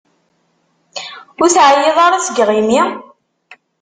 [1.41, 2.81] Ur teεyiḍ ara seg yiɣimi?